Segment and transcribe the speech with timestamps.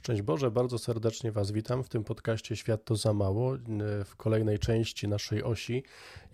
[0.00, 3.56] Szczęść Boże, bardzo serdecznie Was witam w tym podcaście Świat to za mało,
[4.04, 5.84] w kolejnej części naszej osi.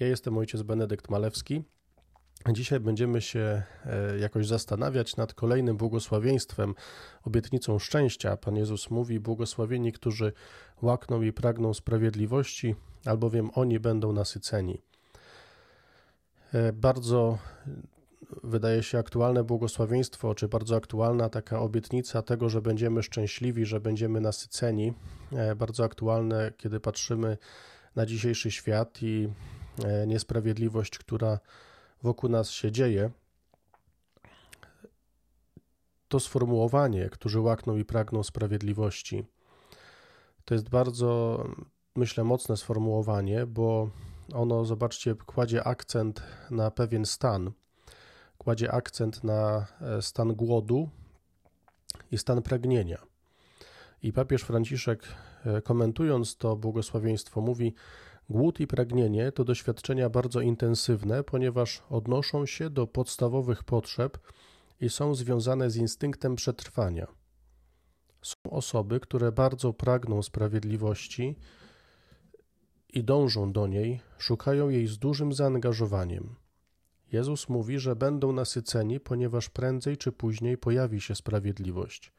[0.00, 1.62] Ja jestem ojciec Benedykt Malewski.
[2.52, 6.74] Dzisiaj będziemy się e, jakoś zastanawiać nad kolejnym błogosławieństwem,
[7.24, 8.36] obietnicą szczęścia.
[8.36, 10.32] Pan Jezus mówi: Błogosławieni, którzy
[10.82, 12.74] łakną i pragną sprawiedliwości,
[13.04, 14.82] albowiem oni będą nasyceni.
[16.52, 17.38] E, bardzo
[18.42, 24.20] wydaje się aktualne błogosławieństwo, czy bardzo aktualna taka obietnica tego, że będziemy szczęśliwi, że będziemy
[24.20, 24.92] nasyceni.
[25.32, 27.38] E, bardzo aktualne, kiedy patrzymy
[27.96, 29.28] na dzisiejszy świat i
[29.84, 31.38] e, niesprawiedliwość, która
[32.02, 33.10] wokół nas się dzieje.
[36.08, 39.24] To sformułowanie, którzy łakną i pragną sprawiedliwości,
[40.44, 41.44] to jest bardzo,
[41.96, 43.90] myślę, mocne sformułowanie, bo
[44.34, 47.52] ono, zobaczcie, kładzie akcent na pewien stan
[48.38, 50.88] kładzie akcent na e, stan głodu
[52.10, 52.98] i stan pragnienia.
[54.02, 55.02] I papież Franciszek,
[55.44, 57.74] e, komentując to błogosławieństwo, mówi:
[58.30, 64.18] Głód i pragnienie to doświadczenia bardzo intensywne, ponieważ odnoszą się do podstawowych potrzeb
[64.80, 67.06] i są związane z instynktem przetrwania.
[68.22, 71.36] Są osoby, które bardzo pragną sprawiedliwości
[72.88, 76.34] i dążą do niej, szukają jej z dużym zaangażowaniem.
[77.16, 82.12] Jezus mówi, że będą nasyceni, ponieważ prędzej czy później pojawi się sprawiedliwość,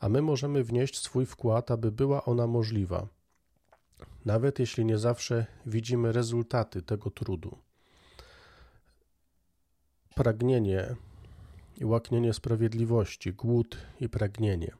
[0.00, 3.06] a my możemy wnieść swój wkład, aby była ona możliwa,
[4.24, 7.58] nawet jeśli nie zawsze widzimy rezultaty tego trudu.
[10.14, 10.96] Pragnienie
[11.80, 14.72] i łaknienie sprawiedliwości, głód i pragnienie.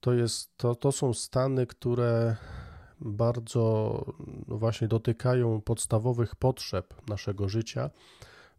[0.00, 2.36] To, jest, to, to są stany, które
[3.00, 4.04] bardzo
[4.48, 7.90] no właśnie dotykają podstawowych potrzeb naszego życia,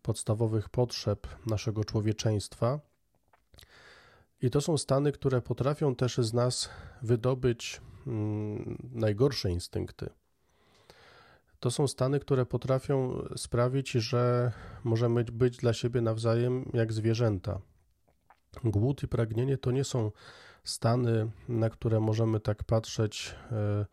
[0.01, 2.79] podstawowych potrzeb naszego człowieczeństwa.
[4.41, 6.69] I to są stany, które potrafią też z nas
[7.01, 10.09] wydobyć mm, najgorsze instynkty.
[11.59, 14.51] To są stany, które potrafią sprawić, że
[14.83, 17.61] możemy być dla siebie nawzajem jak zwierzęta.
[18.63, 20.11] Głód i pragnienie to nie są
[20.63, 23.35] stany, na które możemy tak patrzeć.
[23.51, 23.85] Yy,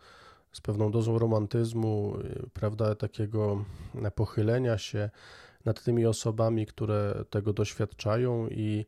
[0.52, 3.64] z pewną dozą romantyzmu, y, prawda, takiego
[4.14, 5.10] pochylenia się
[5.64, 8.86] nad tymi osobami, które tego doświadczają i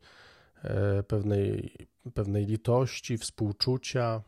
[0.63, 1.73] e, pewnej,
[2.13, 4.21] pewnej litości, współczucia,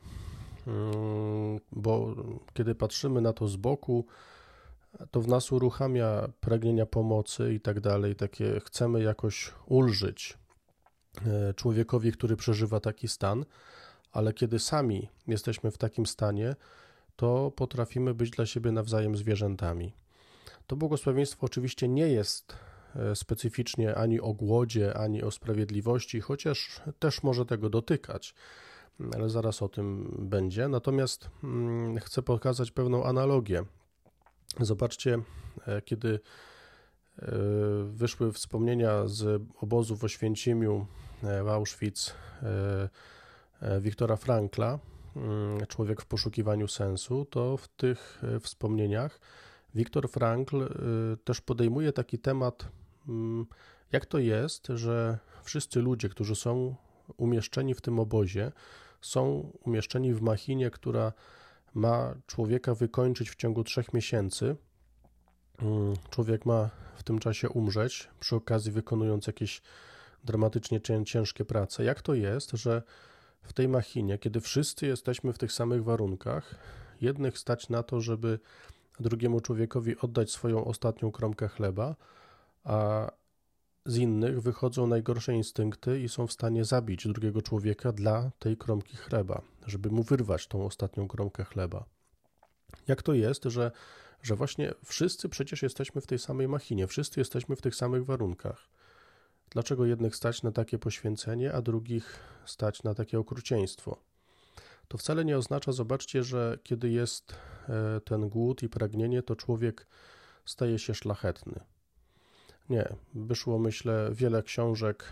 [0.67, 2.15] mm, bo
[2.53, 4.05] kiedy patrzymy na to z boku,
[5.11, 10.37] to w nas uruchamia pragnienia pomocy i tak dalej, takie chcemy jakoś ulżyć
[11.25, 13.45] e, człowiekowi, który przeżywa taki stan,
[14.11, 16.55] ale kiedy sami jesteśmy w takim stanie,
[17.15, 19.93] to potrafimy być dla siebie nawzajem zwierzętami.
[20.67, 22.55] To błogosławieństwo oczywiście nie jest
[22.95, 28.35] e, specyficznie ani o głodzie, ani o sprawiedliwości, chociaż też może tego dotykać,
[29.15, 30.67] ale zaraz o tym będzie.
[30.67, 33.63] Natomiast mm, chcę pokazać pewną analogię.
[34.59, 35.21] Zobaczcie,
[35.67, 36.19] e, kiedy
[37.19, 37.31] e,
[37.85, 40.85] wyszły wspomnienia z obozu w Oświęcimiu,
[41.43, 42.15] w Auschwitz,
[43.81, 44.92] Wiktora Frankla, Mm,
[45.67, 49.19] człowiek w poszukiwaniu sensu, to w tych e, wspomnieniach
[49.75, 50.67] Viktor Frankl e,
[51.23, 52.67] też podejmuje taki temat,
[53.07, 53.45] mm,
[53.91, 56.75] jak to jest, że wszyscy ludzie, którzy są
[57.17, 58.51] umieszczeni w tym obozie,
[59.01, 61.13] są umieszczeni w machinie, która
[61.73, 64.55] ma człowieka wykończyć w ciągu trzech miesięcy.
[65.61, 69.61] Mm, człowiek ma w tym czasie umrzeć, przy okazji wykonując jakieś
[70.23, 71.83] dramatycznie ciężkie prace.
[71.83, 72.83] Jak to jest, że
[73.43, 76.55] w tej machinie, kiedy wszyscy jesteśmy w tych samych warunkach,
[77.01, 78.39] jednych stać na to, żeby
[78.99, 81.95] drugiemu człowiekowi oddać swoją ostatnią kromkę chleba,
[82.63, 83.09] a
[83.85, 88.97] z innych wychodzą najgorsze instynkty i są w stanie zabić drugiego człowieka dla tej kromki
[88.97, 91.85] chleba, żeby mu wyrwać tą ostatnią kromkę chleba.
[92.87, 93.71] Jak to jest, że,
[94.21, 98.69] że właśnie wszyscy przecież jesteśmy w tej samej machinie, wszyscy jesteśmy w tych samych warunkach?
[99.53, 103.97] Dlaczego jednych stać na takie poświęcenie, a drugich stać na takie okrucieństwo?
[104.87, 107.35] To wcale nie oznacza, zobaczcie, że kiedy jest
[107.69, 109.87] e, ten głód i pragnienie, to człowiek
[110.45, 111.59] staje się szlachetny.
[112.69, 115.05] Nie, wyszło, myślę, wiele książek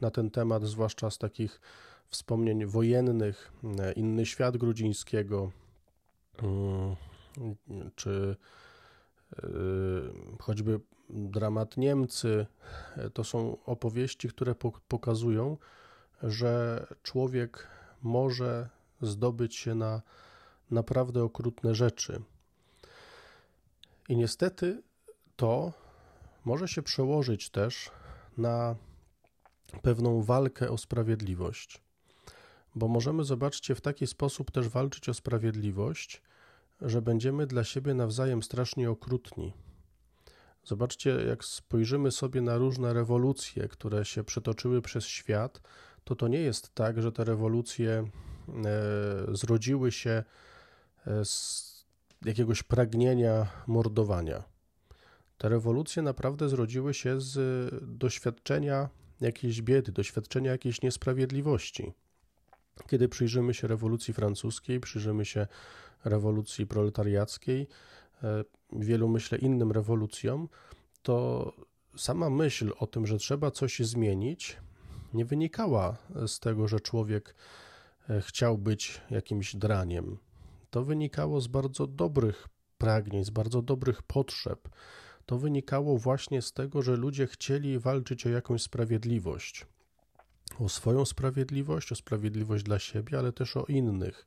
[0.00, 1.60] na ten temat, zwłaszcza z takich
[2.08, 5.50] wspomnień wojennych, e, Inny świat Grudzińskiego,
[6.42, 6.96] mm,
[7.94, 8.36] czy
[10.40, 10.80] choćby
[11.10, 12.46] dramat Niemcy.
[13.14, 14.54] To są opowieści, które
[14.88, 15.56] pokazują,
[16.22, 17.68] że człowiek
[18.02, 18.68] może
[19.02, 20.02] zdobyć się na
[20.70, 22.22] naprawdę okrutne rzeczy.
[24.08, 24.82] I niestety
[25.36, 25.72] to
[26.44, 27.90] może się przełożyć też
[28.36, 28.76] na
[29.82, 31.82] pewną walkę o sprawiedliwość.
[32.74, 36.22] bo możemy, zobaczcie, w taki sposób też walczyć o sprawiedliwość,
[36.80, 39.52] że będziemy dla siebie nawzajem strasznie okrutni.
[40.64, 45.60] Zobaczcie, jak spojrzymy sobie na różne rewolucje, które się przetoczyły przez świat,
[46.04, 50.24] to to nie jest tak, że te rewolucje e, zrodziły się
[51.06, 51.68] e, z
[52.24, 54.42] jakiegoś pragnienia mordowania.
[55.38, 57.38] Te rewolucje naprawdę zrodziły się z
[57.98, 58.88] doświadczenia
[59.20, 61.92] jakiejś biedy, doświadczenia jakiejś niesprawiedliwości.
[62.86, 65.46] Kiedy przyjrzymy się rewolucji francuskiej, przyjrzymy się
[66.04, 67.66] rewolucji proletariackiej,
[68.22, 70.48] e, wielu myślę innym rewolucjom,
[71.02, 71.52] to
[71.96, 74.56] sama myśl o tym, że trzeba coś zmienić,
[75.14, 75.96] nie wynikała
[76.26, 77.34] z tego, że człowiek
[78.10, 80.18] e, chciał być jakimś draniem.
[80.70, 82.48] To wynikało z bardzo dobrych
[82.78, 84.68] pragnień, z bardzo dobrych potrzeb.
[85.26, 89.66] To wynikało właśnie z tego, że ludzie chcieli walczyć o jakąś sprawiedliwość.
[90.58, 94.26] O swoją sprawiedliwość, o sprawiedliwość dla siebie, ale też o innych.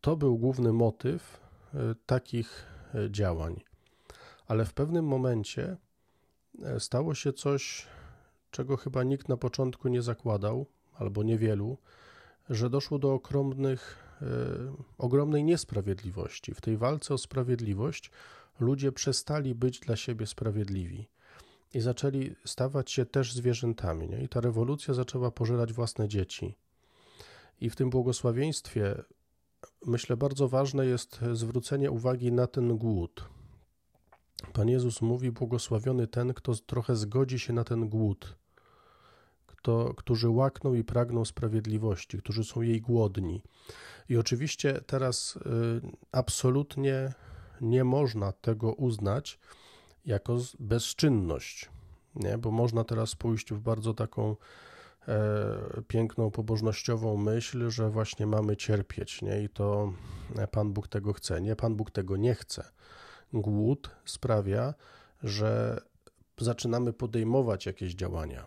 [0.00, 1.40] To był główny motyw
[1.74, 3.60] e, takich e, działań.
[4.46, 5.76] Ale w pewnym momencie
[6.78, 7.86] stało się coś
[8.50, 11.78] czego chyba nikt na początku nie zakładał, albo niewielu,
[12.50, 14.26] że doszło do ogromnych, e,
[14.98, 16.54] ogromnej niesprawiedliwości.
[16.54, 18.10] W tej walce o sprawiedliwość
[18.60, 21.08] ludzie przestali być dla siebie sprawiedliwi
[21.74, 24.08] i zaczęli stawać się też zwierzętami.
[24.08, 24.22] Nie?
[24.22, 26.56] I ta rewolucja zaczęła pożerać własne dzieci.
[27.60, 29.02] I w tym błogosławieństwie
[29.86, 33.24] myślę bardzo ważne jest zwrócenie uwagi na ten głód.
[34.52, 38.40] Pan Jezus mówi: Błogosławiony ten, kto trochę zgodzi się na ten głód
[39.60, 43.42] kto, którzy łakną i pragną sprawiedliwości, którzy są jej głodni.
[44.08, 45.40] I oczywiście teraz y,
[46.12, 47.12] absolutnie
[47.60, 49.38] nie można tego uznać
[50.06, 51.70] jako bezczynność,
[52.14, 52.38] nie?
[52.38, 54.36] bo można teraz pójść w bardzo taką
[55.08, 59.42] e, piękną, pobożnościową myśl, że właśnie mamy cierpieć, nie?
[59.42, 59.92] i to
[60.50, 61.40] Pan Bóg tego chce.
[61.40, 62.70] Nie, Pan Bóg tego nie chce.
[63.32, 64.74] Głód sprawia,
[65.22, 65.80] że
[66.38, 68.46] zaczynamy podejmować jakieś działania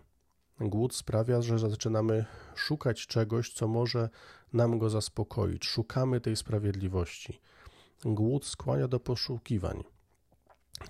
[0.60, 4.10] Głód sprawia, że zaczynamy szukać czegoś, co może
[4.54, 5.66] nam go zaspokoić.
[5.66, 7.40] Szukamy tej sprawiedliwości.
[8.06, 9.84] Głód skłania do poszukiwań.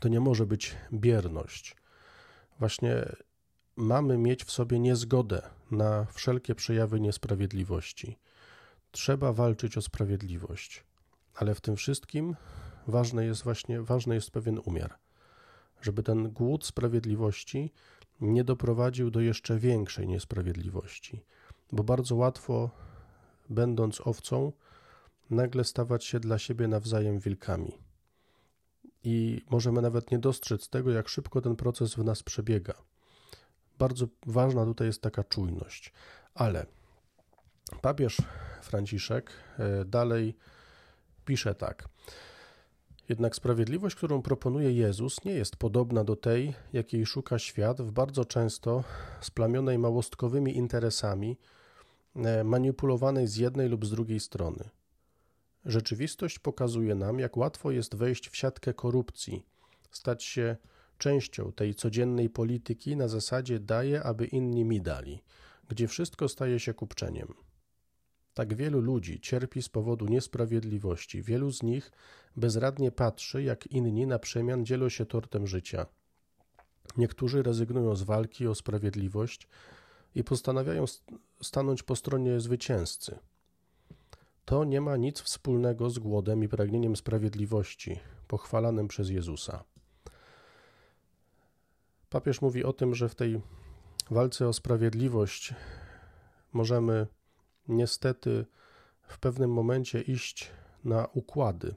[0.04, 1.76] To nie może być bierność.
[2.60, 3.16] Właśnie
[3.76, 5.42] mamy mieć w sobie niezgodę
[5.72, 8.20] na wszelkie przejawy niesprawiedliwości.
[8.92, 10.84] Trzeba walczyć o sprawiedliwość,
[11.36, 12.36] ale w tym wszystkim
[12.88, 14.98] ważny jest właśnie ważny jest pewien umiar,
[15.82, 17.72] żeby ten głód sprawiedliwości
[18.22, 21.26] nie doprowadził do jeszcze większej niesprawiedliwości,
[21.72, 22.70] bo bardzo łatwo,
[23.50, 24.52] będąc owcą,
[25.30, 27.83] nagle stawać się dla siebie nawzajem wilkami.
[29.04, 32.74] I możemy nawet nie dostrzec tego, jak szybko ten proces w nas przebiega.
[33.80, 35.94] Bardzo ważna tutaj jest taka czujność.
[36.34, 36.66] Ale
[37.82, 38.18] papież
[38.62, 40.36] Franciszek e, dalej
[41.26, 41.90] pisze tak.
[43.10, 48.26] Jednak sprawiedliwość, którą proponuje Jezus, nie jest podobna do tej, jakiej szuka świat w bardzo
[48.26, 48.84] często
[49.22, 51.38] splamionej małostkowymi interesami,
[52.16, 54.70] e, manipulowanej z jednej lub z drugiej strony.
[55.66, 59.46] Rzeczywistość pokazuje nam, jak łatwo jest wejść w siatkę korupcji,
[59.92, 60.58] stać się
[60.98, 65.24] częścią tej codziennej polityki na zasadzie daję, aby inni mi dali,
[65.70, 67.34] gdzie wszystko staje się kupczeniem.
[68.34, 71.22] Tak wielu ludzi cierpi z powodu niesprawiedliwości.
[71.22, 71.92] Wielu z nich
[72.36, 75.86] bezradnie patrzy, jak inni na przemian dzielą się tortem życia.
[76.98, 79.48] Niektórzy rezygnują z walki o sprawiedliwość
[80.16, 80.86] i postanawiają
[81.42, 83.20] stanąć po stronie zwycięzcy.
[84.46, 89.64] To nie ma nic wspólnego z głodem i pragnieniem sprawiedliwości, pochwalanym przez Jezusa.
[92.10, 93.42] Papież mówi o tym, że w tej
[94.12, 95.54] walce o sprawiedliwość
[96.54, 97.08] możemy
[97.68, 98.46] niestety
[99.08, 100.52] w pewnym momencie iść
[100.84, 101.76] na układy.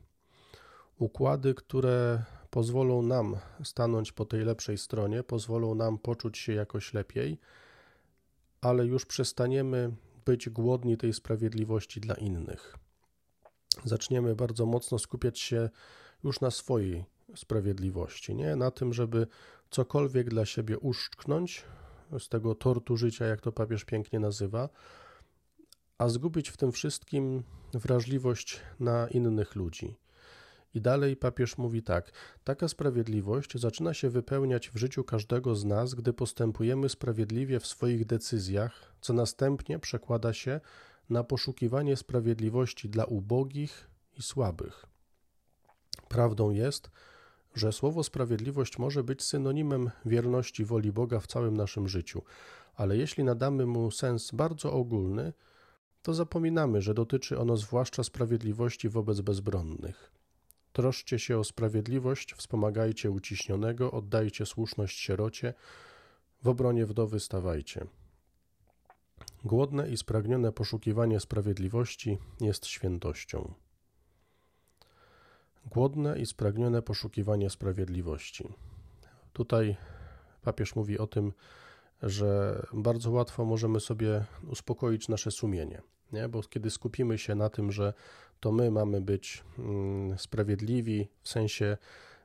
[0.99, 7.39] Układy, które pozwolą nam stanąć po tej lepszej stronie, pozwolą nam poczuć się jakoś lepiej,
[8.61, 9.93] ale już przestaniemy
[10.27, 12.77] być głodni tej sprawiedliwości dla innych.
[13.85, 15.71] Zaczniemy bardzo mocno skupiać się
[16.25, 17.05] już na swojej
[17.37, 19.27] sprawiedliwości, nie na tym, żeby
[19.71, 21.65] cokolwiek dla siebie uszczknąć
[22.19, 24.69] z tego tortu życia, jak to papież pięknie nazywa,
[25.99, 27.43] a zgubić w tym wszystkim
[27.75, 29.95] wrażliwość na innych ludzi.
[30.77, 32.13] I dalej papież mówi tak:
[32.45, 38.07] Taka sprawiedliwość zaczyna się wypełniać w życiu każdego z nas, gdy postępujemy sprawiedliwie w swoich
[38.07, 40.61] decyzjach, co następnie przekłada się
[41.11, 44.87] na poszukiwanie sprawiedliwości dla ubogich i słabych.
[46.09, 46.91] Prawdą jest,
[47.55, 52.23] że słowo sprawiedliwość może być synonimem wierności woli Boga w całym naszym życiu,
[52.75, 55.33] ale jeśli nadamy mu sens bardzo ogólny,
[56.03, 60.16] to zapominamy, że dotyczy ono zwłaszcza sprawiedliwości wobec bezbronnych.
[60.77, 65.55] Troszcie się o sprawiedliwość, wspomagajcie uciśnionego, oddajcie słuszność sierocie,
[66.43, 67.87] w obronie wdowy stawajcie.
[69.45, 73.55] Głodne i spragnione poszukiwanie sprawiedliwości jest świętością.
[75.67, 78.49] Głodne i spragnione poszukiwanie sprawiedliwości.
[79.33, 79.77] Tutaj
[80.43, 81.33] papież mówi o tym,
[82.03, 85.83] że bardzo łatwo możemy sobie uspokoić nasze sumienie,
[86.13, 86.29] nie?
[86.29, 87.93] bo kiedy skupimy się na tym, że
[88.41, 91.77] to my mamy być mm, sprawiedliwi w sensie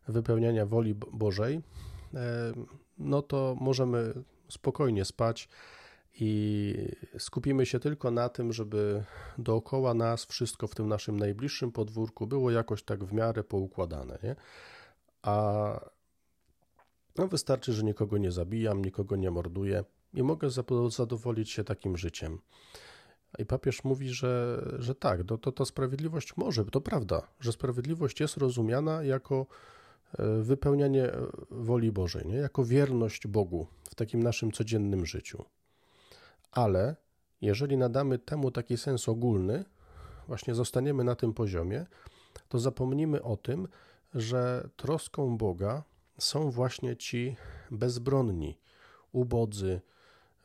[0.07, 1.61] wypełniania woli Bożej,
[2.13, 2.53] e,
[2.97, 4.13] no to możemy
[4.49, 5.49] spokojnie spać
[6.19, 6.73] i
[7.17, 9.03] skupimy się tylko na tym, żeby
[9.37, 14.35] dookoła nas wszystko w tym naszym najbliższym podwórku było jakoś tak w miarę poukładane, nie?
[15.21, 15.91] A
[17.17, 19.83] no wystarczy, że nikogo nie zabijam, nikogo nie morduję
[20.13, 20.47] i mogę
[20.89, 22.39] zadowolić się takim życiem.
[23.39, 28.19] I papież mówi, że, że tak, to, to, to sprawiedliwość może, to prawda, że sprawiedliwość
[28.19, 29.45] jest rozumiana jako
[30.19, 31.11] e, wypełnianie
[31.49, 32.35] woli Bożej, nie?
[32.35, 35.45] jako wierność Bogu w takim naszym codziennym życiu.
[36.51, 36.95] Ale
[37.41, 39.65] jeżeli nadamy temu taki sens ogólny,
[40.27, 41.85] właśnie zostaniemy na tym poziomie,
[42.49, 43.67] to zapomnimy o tym,
[44.13, 45.83] że troską Boga
[46.17, 47.35] są właśnie ci
[47.71, 48.57] bezbronni,
[49.11, 49.81] ubodzy,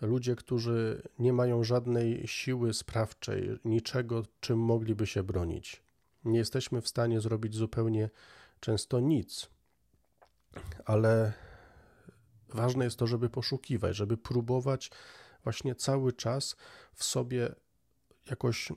[0.00, 5.82] ludzie, którzy nie mają żadnej siły sprawczej, niczego, czym mogliby się bronić.
[6.24, 8.10] Nie jesteśmy w stanie zrobić zupełnie
[8.60, 9.50] często nic,
[10.84, 11.32] ale
[12.48, 14.90] ważne jest to, żeby poszukiwać, żeby próbować
[15.44, 16.56] właśnie cały czas
[16.94, 17.54] w sobie
[18.30, 18.72] jakoś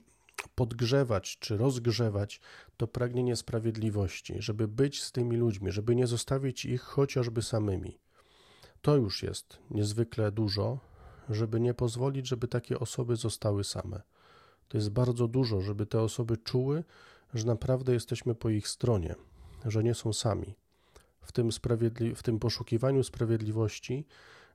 [0.54, 2.40] podgrzewać czy rozgrzewać
[2.76, 7.98] to pragnienie sprawiedliwości, żeby być z tymi ludźmi, żeby nie zostawić ich chociażby samymi.
[8.82, 10.89] To już jest niezwykle dużo,
[11.30, 14.02] żeby nie pozwolić, żeby takie osoby zostały same.
[14.68, 16.84] To jest bardzo dużo, żeby te osoby czuły,
[17.34, 19.14] że naprawdę jesteśmy po ich stronie,
[19.64, 20.54] że nie są sami.
[21.20, 24.06] W tym, sprawiedli- w tym poszukiwaniu sprawiedliwości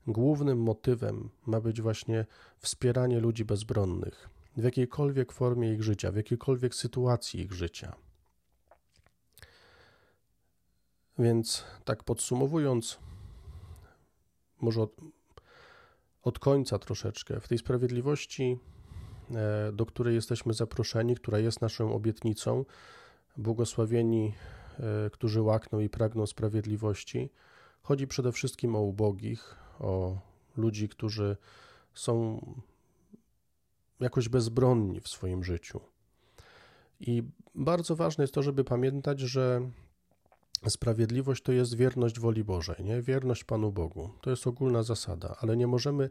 [0.08, 2.26] głównym motywem ma być właśnie
[2.60, 7.96] wspieranie ludzi bezbronnych w jakiejkolwiek formie ich życia, w jakiejkolwiek sytuacji ich życia.
[11.20, 13.00] Więc tak podsumowując,
[14.62, 14.88] może
[16.26, 18.60] od, końca troszeczkę, w tej sprawiedliwości,
[19.32, 22.66] e, do której jesteśmy zaproszeni, która jest naszą obietnicą,
[23.38, 24.34] błogosławieni,
[24.80, 27.30] e, którzy łakną i pragną sprawiedliwości,
[27.82, 30.18] chodzi przede wszystkim o ubogich, o
[30.58, 31.38] ludzi, którzy
[31.94, 32.42] są
[34.00, 35.80] jakoś bezbronni w swoim życiu.
[37.00, 37.24] I
[37.56, 39.70] bardzo ważne jest to, żeby pamiętać, że
[40.70, 43.02] sprawiedliwość to jest wierność woli Bożej, nie?
[43.02, 44.10] wierność Panu Bogu.
[44.22, 46.10] To jest ogólna zasada, ale nie możemy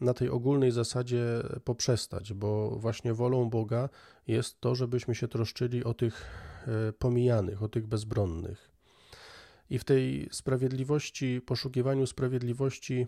[0.00, 1.22] na tej ogólnej zasadzie
[1.64, 3.88] poprzestać, bo właśnie wolą Boga
[4.26, 6.24] jest to, żebyśmy się troszczyli o tych
[6.88, 8.70] e, pomijanych, o tych bezbronnych.
[9.70, 13.06] I w tej sprawiedliwości, poszukiwaniu sprawiedliwości,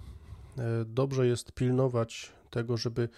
[0.58, 3.08] e, dobrze jest pilnować tego, żeby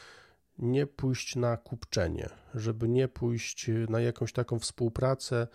[0.59, 5.49] nie pójść na kupczenie, żeby nie pójść na jakąś taką współpracę,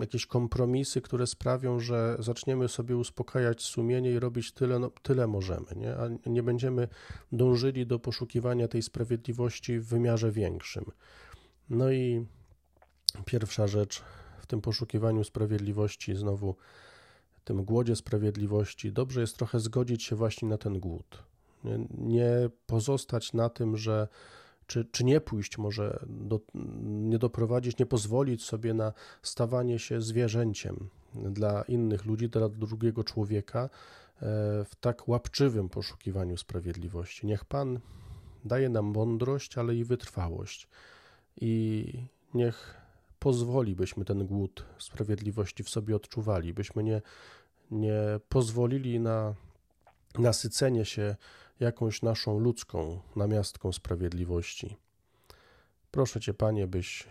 [0.00, 5.66] jakieś kompromisy, które sprawią, że zaczniemy sobie uspokajać sumienie i robić tyle, no, tyle możemy,
[5.76, 5.96] nie?
[5.96, 6.88] a nie będziemy
[7.32, 10.84] dążyli do poszukiwania tej sprawiedliwości w wymiarze większym.
[11.70, 12.26] No i
[13.24, 14.02] pierwsza rzecz
[14.38, 16.56] w tym poszukiwaniu sprawiedliwości, znowu
[17.44, 21.24] tym głodzie sprawiedliwości, dobrze jest trochę zgodzić się właśnie na ten głód
[21.98, 24.08] nie pozostać na tym, że
[24.66, 26.40] czy, czy nie pójść może, do,
[26.84, 28.92] nie doprowadzić, nie pozwolić sobie na
[29.22, 33.68] stawanie się zwierzęciem dla innych ludzi, dla drugiego człowieka e,
[34.64, 37.26] w tak łapczywym poszukiwaniu sprawiedliwości.
[37.26, 37.80] Niech Pan
[38.44, 40.68] daje nam mądrość, ale i wytrwałość
[41.40, 41.92] i
[42.34, 42.74] niech
[43.18, 47.02] pozwoli, byśmy ten głód sprawiedliwości w sobie odczuwali, byśmy nie,
[47.70, 49.34] nie pozwolili na
[50.18, 51.16] nasycenie się
[51.60, 54.76] jakąś naszą ludzką namiastką sprawiedliwości.
[55.90, 57.08] Proszę Cię, Panie, byś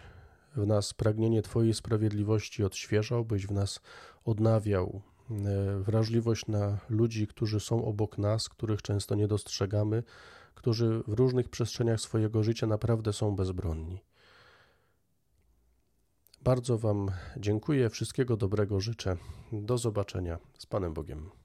[0.55, 3.79] w nas pragnienie Twojej sprawiedliwości odświeżał, byś w nas
[4.25, 5.33] odnawiał e,
[5.79, 10.03] wrażliwość na ludzi, którzy są obok nas, których często nie dostrzegamy,
[10.55, 14.01] którzy w różnych przestrzeniach swojego życia naprawdę są bezbronni.
[16.41, 19.17] Bardzo Wam dziękuję, wszystkiego dobrego życzę.
[19.51, 21.42] Do zobaczenia z Panem Bogiem.